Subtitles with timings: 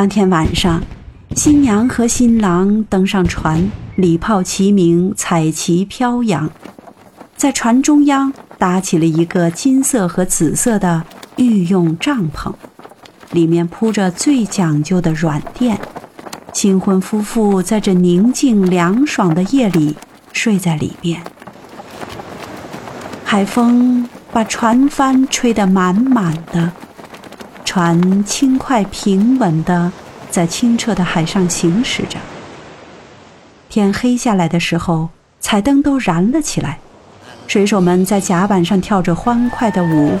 [0.00, 0.82] 当天晚上，
[1.36, 6.50] 新娘和新郎登上船，礼炮齐鸣，彩旗飘扬，
[7.36, 11.04] 在船中央搭起了一个金色和紫色的
[11.36, 12.50] 御用帐篷，
[13.32, 15.78] 里面铺着最讲究的软垫。
[16.54, 19.94] 新婚夫妇在这宁静凉爽的夜里
[20.32, 21.20] 睡在里边。
[23.22, 26.72] 海风把船帆吹得满满的。
[27.70, 29.92] 船轻快平稳地
[30.28, 32.18] 在清澈的海上行驶着。
[33.68, 35.08] 天黑下来的时候，
[35.38, 36.80] 彩灯都燃了起来，
[37.46, 40.18] 水手们在甲板上跳着欢快的舞。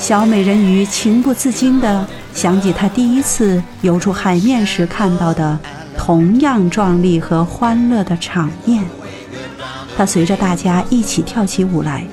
[0.00, 5.56] 小美人鱼情不自禁地想起她第一次游出海面时看到的
[5.96, 8.84] 同样壮丽和欢乐的场面。
[9.96, 12.04] 她随着大家一起跳起舞来，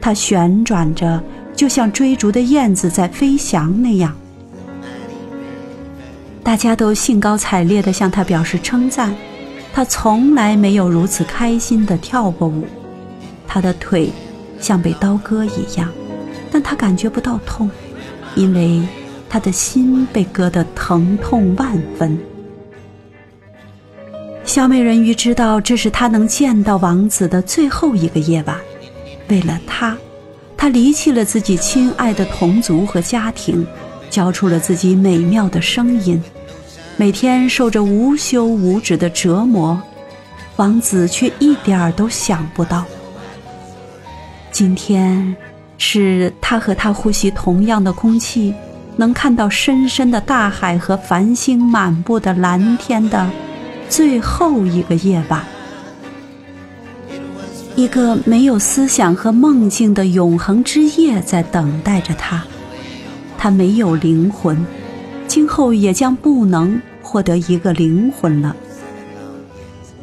[0.00, 1.20] 她旋转着。
[1.56, 4.14] 就像追逐的燕子在飞翔那样，
[6.42, 9.14] 大家都兴高采烈地向他表示称赞。
[9.72, 12.64] 他从来没有如此开心地跳过舞。
[13.46, 14.10] 他的腿
[14.60, 15.92] 像被刀割一样，
[16.50, 17.70] 但他感觉不到痛，
[18.36, 18.82] 因为
[19.28, 22.18] 他的心被割得疼痛万分。
[24.44, 28.56] 小美人鱼知道这是她能见到王子的最后一个夜晚，
[29.28, 29.96] 为了他。
[30.64, 33.66] 他离弃了自己亲爱的同族和家庭，
[34.08, 36.24] 交出了自己美妙的声音，
[36.96, 39.78] 每天受着无休无止的折磨，
[40.56, 42.82] 王子却一点儿都想不到。
[44.50, 45.36] 今天，
[45.76, 48.54] 是他和他呼吸同样的空气，
[48.96, 53.30] 能看到深深的大海和繁星满布的蓝天的
[53.90, 55.44] 最后一个夜晚。
[57.76, 62.44] 一个没有思想和梦境的永恒之夜在等待着他，
[63.36, 64.64] 他没有灵魂，
[65.26, 68.54] 今后也将不能获得一个灵魂了。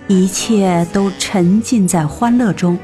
[0.08, 2.78] 一切都沉浸在欢乐中，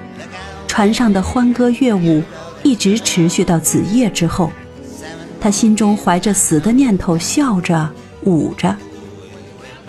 [0.67, 2.23] 船上的欢歌乐舞
[2.63, 4.49] 一直持续到子夜之后。
[5.39, 7.89] 他心中怀着死的念头，笑着
[8.23, 8.73] 舞着。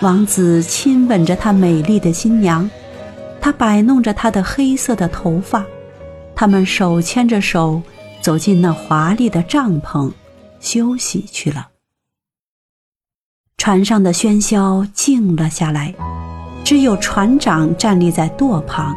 [0.00, 2.68] 王子亲吻着他美丽的新娘。
[3.40, 5.64] 他摆弄着他的黑色的头发，
[6.34, 7.80] 他们手牵着手
[8.20, 10.12] 走进那华丽的帐篷，
[10.60, 11.68] 休息去了。
[13.56, 15.94] 船上的喧嚣静了下来，
[16.64, 18.94] 只有船长站立在舵旁。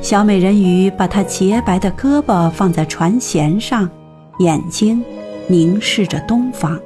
[0.00, 3.90] 小美人鱼把她洁白的胳膊放在船舷上，
[4.38, 5.04] 眼睛
[5.48, 6.80] 凝视着东方，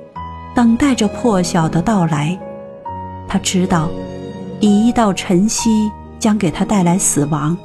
[0.55, 2.39] 等待着破晓的到来。
[3.29, 3.89] 她知道，
[4.61, 5.91] 一到晨曦。
[6.23, 7.59] 将给他带来死亡。